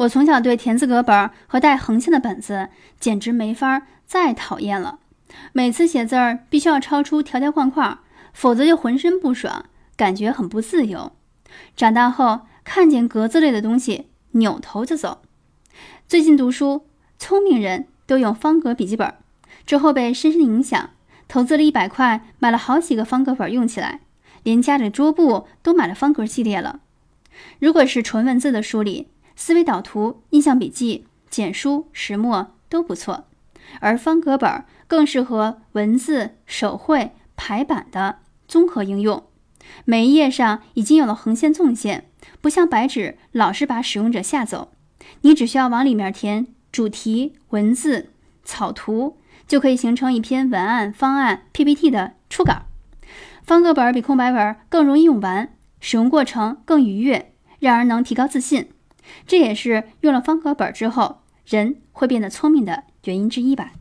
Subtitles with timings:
[0.00, 4.98] 我从小对田字格本和带横线的本子简直没法再讨厌了。
[5.52, 7.98] 每次写字儿必须要超出条条框框，
[8.32, 9.66] 否则就浑身不爽，
[9.96, 11.12] 感觉很不自由。
[11.76, 15.20] 长大后看见格子类的东西，扭头就走。
[16.08, 16.86] 最近读书，
[17.18, 19.12] 聪明人都用方格笔记本，
[19.66, 20.90] 之后被深深影响，
[21.28, 24.00] 投资了一百块买了好几个方格本用起来，
[24.44, 26.80] 连家里桌布都买了方格系列了。
[27.58, 29.08] 如果是纯文字的梳理。
[29.40, 33.24] 思维导图、印象笔记、简书、石墨都不错，
[33.80, 39.24] 而方格本更适合文字、手绘、排版的综合应用。
[39.86, 42.10] 每一页上已经有了横线、纵线，
[42.42, 44.72] 不像白纸老是把使用者吓走。
[45.22, 48.10] 你只需要往里面填主题、文字、
[48.44, 49.16] 草图，
[49.48, 52.64] 就可以形成一篇文案、方案、PPT 的初稿。
[53.42, 58.68] 方格本比空白本更容易用完，使用过程更愉悦，让人能提高自信。
[59.26, 63.72] 这也是用了方格本之后，人会变得聪明的原因之一吧。